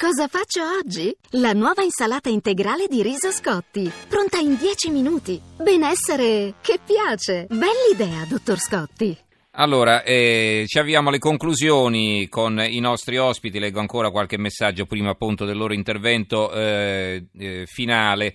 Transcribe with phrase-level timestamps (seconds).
[0.00, 1.14] Cosa faccio oggi?
[1.32, 5.38] La nuova insalata integrale di riso Scotti, pronta in 10 minuti.
[5.58, 7.46] Benessere che piace.
[7.50, 9.14] Bell'idea, dottor Scotti.
[9.56, 13.58] Allora, eh, ci avviamo alle conclusioni con i nostri ospiti.
[13.58, 18.34] Leggo ancora qualche messaggio prima appunto del loro intervento eh, eh, finale.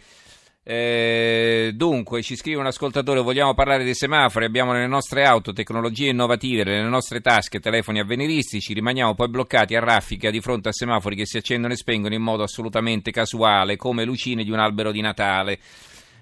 [0.67, 4.45] Eh, dunque, ci scrive un ascoltatore: Vogliamo parlare dei semafori?
[4.45, 8.73] Abbiamo nelle nostre auto tecnologie innovative, nelle nostre tasche telefoni avveniristici.
[8.73, 12.23] Rimaniamo poi bloccati a raffica di fronte a semafori che si accendono e spengono in
[12.23, 15.59] modo assolutamente casuale, come lucine di un albero di Natale.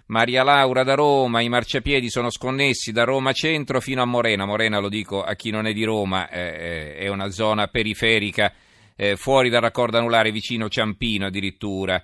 [0.07, 4.43] Maria Laura da Roma, i marciapiedi sono sconnessi da Roma centro fino a Morena.
[4.43, 8.51] Morena, lo dico a chi non è di Roma, eh, è una zona periferica
[8.97, 12.03] eh, fuori dal raccordo anulare vicino Ciampino addirittura.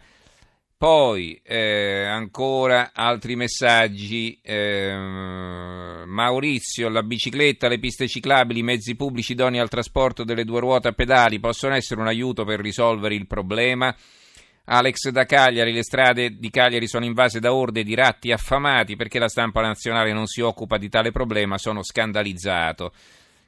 [0.80, 4.40] Poi eh, ancora altri messaggi.
[4.42, 4.96] Eh,
[6.06, 10.88] Maurizio, la bicicletta, le piste ciclabili, i mezzi pubblici idonei al trasporto delle due ruote
[10.88, 13.94] a pedali possono essere un aiuto per risolvere il problema.
[14.64, 19.20] Alex da Cagliari, le strade di Cagliari sono invase da orde di ratti affamati perché
[19.20, 22.94] la stampa nazionale non si occupa di tale problema, sono scandalizzato.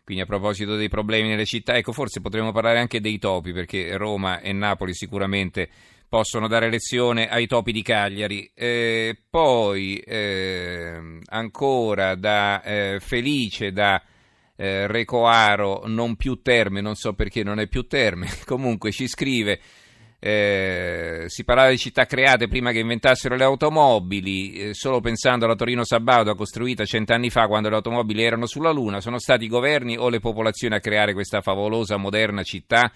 [0.04, 3.96] Quindi a proposito dei problemi nelle città, ecco forse potremmo parlare anche dei topi perché
[3.96, 5.70] Roma e Napoli sicuramente
[6.12, 8.52] possono dare lezione ai topi di Cagliari.
[8.54, 14.04] Eh, poi eh, ancora da eh, Felice, da
[14.58, 19.62] eh, Recoaro, non più Terme, non so perché non è più Terme, comunque ci scrive.
[20.20, 25.56] Eh, si parlava di città create prima che inventassero le automobili, eh, solo pensando alla
[25.56, 29.96] Torino Sabauda costruita cent'anni fa quando le automobili erano sulla Luna, sono stati i governi
[29.96, 32.92] o le popolazioni a creare questa favolosa moderna città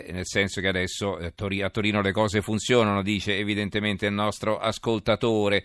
[0.00, 4.58] eh, nel senso che adesso eh, a Torino le cose funzionano, dice evidentemente il nostro
[4.58, 5.64] ascoltatore.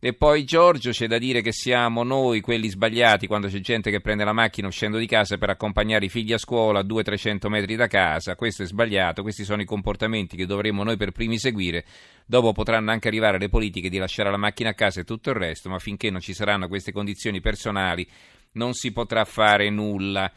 [0.00, 4.00] E poi Giorgio c'è da dire che siamo noi quelli sbagliati quando c'è gente che
[4.00, 7.74] prende la macchina uscendo di casa per accompagnare i figli a scuola a 200-300 metri
[7.74, 8.36] da casa.
[8.36, 11.84] Questo è sbagliato, questi sono i comportamenti che dovremmo noi per primi seguire.
[12.24, 15.36] Dopo potranno anche arrivare le politiche di lasciare la macchina a casa e tutto il
[15.36, 18.06] resto, ma finché non ci saranno queste condizioni personali
[18.52, 20.30] non si potrà fare nulla.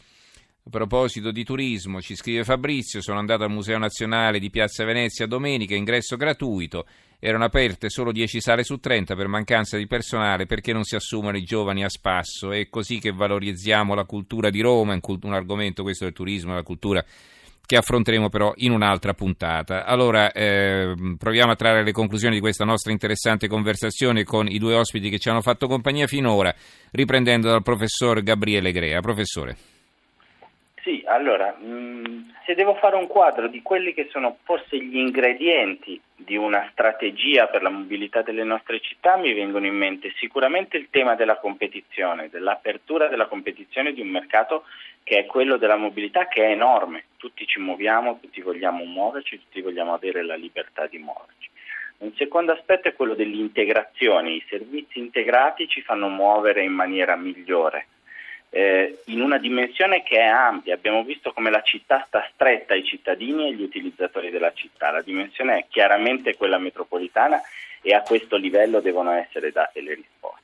[0.63, 5.25] A proposito di turismo, ci scrive Fabrizio, sono andato al Museo Nazionale di Piazza Venezia
[5.25, 6.85] domenica, ingresso gratuito,
[7.17, 11.35] erano aperte solo 10 sale su 30 per mancanza di personale perché non si assumono
[11.35, 12.51] i giovani a spasso.
[12.51, 17.03] È così che valorizziamo la cultura di Roma, un argomento questo del turismo, la cultura
[17.65, 19.83] che affronteremo però in un'altra puntata.
[19.83, 24.75] Allora eh, proviamo a trarre le conclusioni di questa nostra interessante conversazione con i due
[24.75, 26.53] ospiti che ci hanno fatto compagnia finora,
[26.91, 28.99] riprendendo dal professor Gabriele Grea.
[28.99, 29.70] Professore.
[30.83, 34.97] Sì, allora, mh, mm, se devo fare un quadro di quelli che sono forse gli
[34.97, 40.77] ingredienti di una strategia per la mobilità delle nostre città, mi vengono in mente sicuramente
[40.77, 44.63] il tema della competizione, dell'apertura della competizione di un mercato
[45.03, 47.05] che è quello della mobilità, che è enorme.
[47.17, 51.49] Tutti ci muoviamo, tutti vogliamo muoverci, tutti vogliamo avere la libertà di muoverci.
[51.99, 57.85] Un secondo aspetto è quello dell'integrazione, i servizi integrati ci fanno muovere in maniera migliore
[58.53, 60.75] eh, in una dimensione che è ampia.
[60.75, 64.91] Abbiamo visto come la città sta stretta ai cittadini e agli utilizzatori della città.
[64.91, 67.41] La dimensione è chiaramente quella metropolitana
[67.81, 70.39] e a questo livello devono essere date le risposte.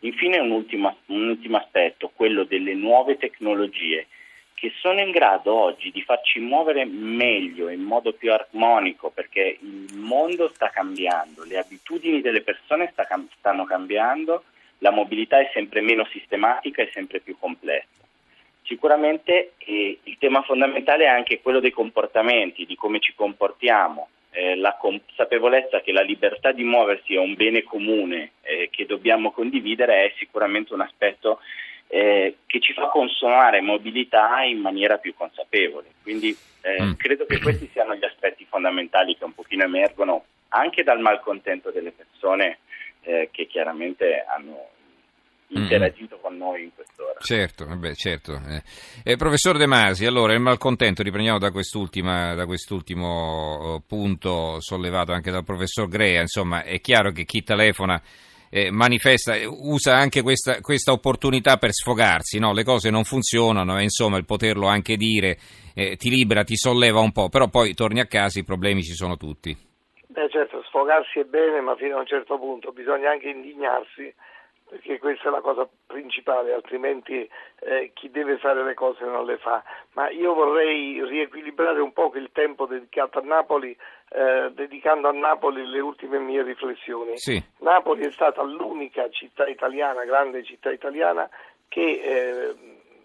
[0.00, 4.06] Infine un ultimo, un ultimo aspetto, quello delle nuove tecnologie
[4.54, 9.94] che sono in grado oggi di farci muovere meglio, in modo più armonico, perché il
[9.94, 13.06] mondo sta cambiando, le abitudini delle persone sta,
[13.38, 14.44] stanno cambiando
[14.78, 17.86] la mobilità è sempre meno sistematica e sempre più complessa.
[18.62, 24.56] Sicuramente eh, il tema fondamentale è anche quello dei comportamenti, di come ci comportiamo, eh,
[24.56, 30.04] la consapevolezza che la libertà di muoversi è un bene comune eh, che dobbiamo condividere
[30.04, 31.40] è sicuramente un aspetto
[31.88, 35.86] eh, che ci fa consumare mobilità in maniera più consapevole.
[36.02, 36.92] Quindi eh, mm.
[36.92, 41.92] credo che questi siano gli aspetti fondamentali che un pochino emergono anche dal malcontento delle
[41.92, 42.58] persone
[43.08, 44.68] eh, che chiaramente hanno
[45.48, 46.20] interagito mm.
[46.20, 47.18] con noi in quest'ora.
[47.20, 48.34] Certo, vabbè, certo.
[48.34, 48.62] Eh.
[49.02, 55.30] Eh, professor De Masi, allora il malcontento, riprendiamo da, da quest'ultimo eh, punto sollevato anche
[55.30, 57.98] dal professor Grea, insomma è chiaro che chi telefona
[58.50, 62.52] eh, manifesta, usa anche questa, questa, opportunità per sfogarsi, no?
[62.52, 65.38] le cose non funzionano e insomma il poterlo anche dire
[65.74, 68.92] eh, ti libera, ti solleva un po', però poi torni a casa i problemi ci
[68.92, 69.56] sono tutti.
[70.08, 70.47] Beh certo,
[70.78, 74.14] sfogarsi è bene, ma fino a un certo punto bisogna anche indignarsi
[74.68, 77.26] perché questa è la cosa principale, altrimenti
[77.60, 79.64] eh, chi deve fare le cose non le fa.
[79.94, 83.74] Ma io vorrei riequilibrare un po' il tempo dedicato a Napoli,
[84.10, 87.16] eh, dedicando a Napoli le ultime mie riflessioni.
[87.16, 87.42] Sì.
[87.60, 91.26] Napoli è stata l'unica città italiana, grande città italiana,
[91.66, 92.54] che eh,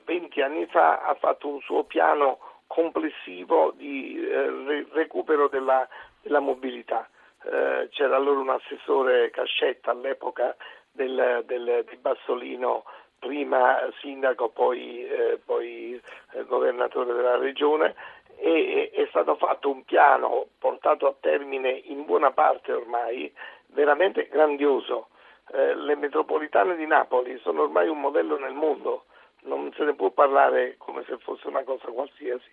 [0.03, 5.87] 20 anni fa ha fatto un suo piano complessivo di eh, recupero della,
[6.21, 7.07] della mobilità.
[7.45, 10.55] Eh, c'era allora un assessore Cascetta all'epoca
[10.91, 12.85] del, del, di Bassolino,
[13.19, 16.01] prima sindaco, poi, eh, poi
[16.33, 17.95] eh, governatore della regione,
[18.37, 23.33] e è stato fatto un piano portato a termine in buona parte ormai,
[23.67, 25.07] veramente grandioso.
[25.51, 29.05] Eh, le metropolitane di Napoli sono ormai un modello nel mondo,
[29.41, 32.49] non se ne può parlare come se fosse una cosa qualsiasi.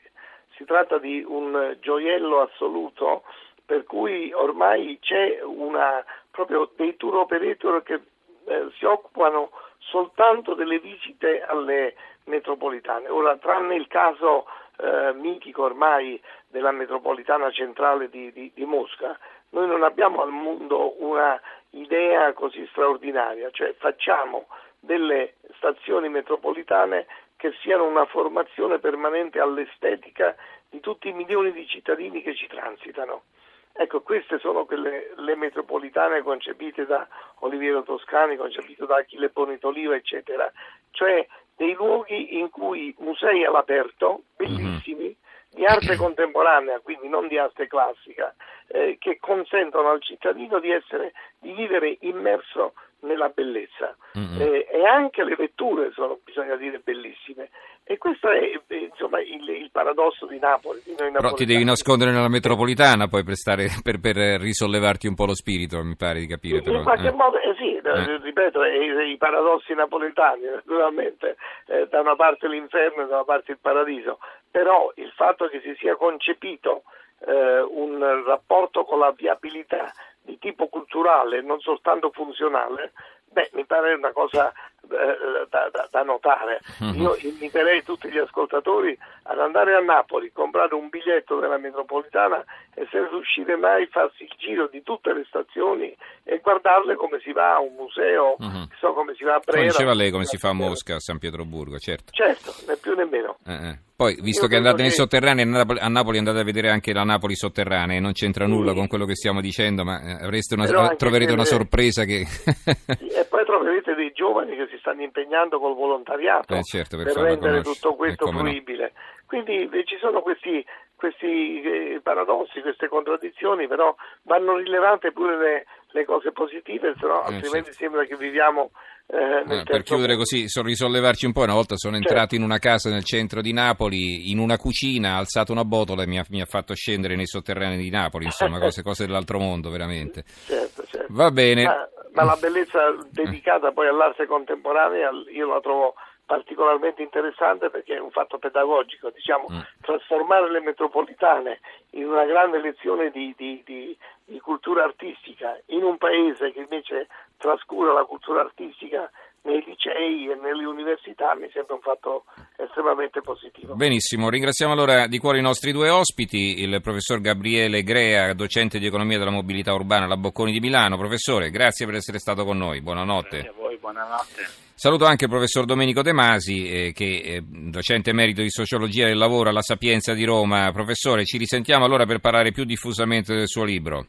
[0.57, 3.23] Si tratta di un gioiello assoluto
[3.71, 8.01] per cui ormai c'è una, proprio dei tour operator che
[8.47, 11.95] eh, si occupano soltanto delle visite alle
[12.25, 13.09] metropolitane.
[13.09, 14.47] Ora, tranne il caso
[14.77, 19.17] eh, mitico ormai della metropolitana centrale di, di, di, Mosca,
[19.51, 21.41] noi non abbiamo al mondo una
[21.71, 24.49] idea così straordinaria, cioè facciamo
[24.81, 27.07] delle stazioni metropolitane
[27.37, 30.35] che siano una formazione permanente all'estetica
[30.69, 33.23] di tutti i milioni di cittadini che ci transitano.
[33.73, 37.07] Ecco, queste sono quelle, le metropolitane concepite da
[37.41, 40.51] Oliviero Toscani, concepite da Achille Bonitoliva, eccetera,
[40.91, 41.27] cioè
[41.57, 45.55] dei luoghi in cui musei all'aperto, bellissimi, mm-hmm.
[45.55, 48.35] di arte contemporanea, quindi non di arte classica,
[48.69, 53.97] eh, che consentono al cittadino di, essere, di vivere immerso nella bellezza.
[54.19, 54.41] Mm-hmm.
[54.41, 57.51] Eh, e anche le vetture sono, bisogna dire, bellissime.
[57.85, 60.81] E questo è insomma, il, il, paradosso di Napoli.
[60.85, 65.27] Di Però ti devi nascondere nella metropolitana poi per, stare, per, per, risollevarti un po'
[65.27, 66.59] lo spirito, mi pare di capire.
[66.65, 67.13] In, in qualche eh.
[67.13, 68.19] modo, eh sì, eh.
[68.19, 71.37] ripeto, i, i, paradossi napoletani, naturalmente,
[71.67, 74.19] eh, da una parte l'inferno e da una parte il paradiso.
[74.51, 76.85] Però il fatto che si sia concepito
[77.27, 79.93] eh, un rapporto con la viabilità
[80.23, 82.93] di tipo culturale, non soltanto funzionale,
[83.31, 86.61] beh, mi pare una cosa eh, da, da, da, notare.
[86.79, 87.01] Mhm.
[87.01, 92.45] Io inviterei tutti gli ascoltatori ad andare a Napoli, comprare un biglietto della metropolitana
[92.75, 95.95] e se riuscire mai farsi il giro di tutte le stazioni
[96.25, 98.69] e guardarle come si va a un museo, uh-huh.
[98.79, 99.59] so come si va a Brera.
[99.59, 102.13] Come diceva lei come si fa a Mosca, a San Pietroburgo, certo.
[102.13, 103.39] Certo, né più né meno.
[103.47, 103.79] Eh, eh.
[104.01, 107.37] Poi, visto Io che andate nei sotterranei, a Napoli andate a vedere anche la Napoli
[107.37, 108.51] sotterranea, non c'entra sì.
[108.51, 112.21] nulla con quello che stiamo dicendo, ma eh, una, troverete una sorpresa che...
[112.25, 117.17] e poi troverete dei giovani che si stanno impegnando col volontariato eh certo, per, per
[117.17, 118.93] rendere tutto questo fruibile.
[118.95, 119.01] No.
[119.27, 120.65] Quindi eh, ci sono questi,
[120.97, 127.23] questi eh, paradossi, queste contraddizioni, però vanno rilevate pure le, le cose positive, se no,
[127.23, 127.85] eh, altrimenti certo.
[127.85, 128.71] sembra che viviamo
[129.13, 132.09] eh, eh, per chiudere così, so, risollevarci un po', una volta sono certo.
[132.09, 136.05] entrato in una casa nel centro di Napoli, in una cucina, ha alzato una botola
[136.05, 139.39] e mi ha, mi ha fatto scendere nei sotterranei di Napoli, insomma, cose, cose dell'altro
[139.41, 140.23] mondo, veramente.
[140.27, 141.07] Certo, certo.
[141.11, 141.65] Va bene.
[141.65, 145.95] Ma, ma la bellezza dedicata poi all'arte contemporanea io la trovo
[146.31, 149.59] particolarmente interessante perché è un fatto pedagogico, diciamo, mm.
[149.81, 151.59] trasformare le metropolitane
[151.95, 157.09] in una grande lezione di, di, di, di, cultura artistica in un paese che invece
[157.37, 159.11] trascura la cultura artistica
[159.43, 162.25] nei licei e nelle università mi sembra un fatto
[162.57, 163.75] estremamente positivo.
[163.75, 168.87] Benissimo, ringraziamo allora di cuore i nostri due ospiti, il professor Gabriele Grea, docente di
[168.87, 170.97] economia della mobilità urbana alla Bocconi di Milano.
[170.97, 173.29] Professore, grazie per essere stato con noi, buonanotte.
[173.29, 174.69] Grazie a voi, buonanotte.
[174.75, 179.19] Saluto anche il professor Domenico De Masi, eh, che è docente emerito di sociologia del
[179.19, 180.73] lavoro alla Sapienza di Roma.
[180.73, 184.07] Professore, ci risentiamo allora per parlare più diffusamente del suo libro.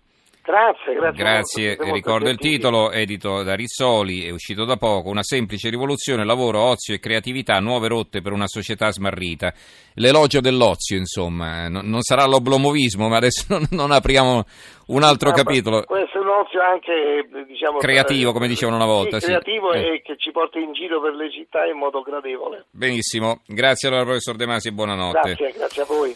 [0.51, 1.23] Grazie, grazie.
[1.23, 6.59] Grazie, ricordo il titolo, edito da Rizzoli, è uscito da poco, Una semplice rivoluzione, lavoro,
[6.59, 9.53] ozio e creatività, nuove rotte per una società smarrita.
[9.95, 14.43] L'elogio dell'ozio, insomma, non sarà l'oblomovismo, ma adesso non apriamo
[14.87, 15.83] un altro ah, capitolo.
[15.83, 17.77] Può essere un ozio anche, diciamo...
[17.77, 19.21] Creativo, come dicevano una volta.
[19.21, 19.79] Sì, creativo eh.
[19.79, 22.65] e che ci porta in giro per le città in modo gradevole.
[22.71, 25.33] Benissimo, grazie allora professor De Masi e buonanotte.
[25.33, 26.13] Grazie, grazie a voi.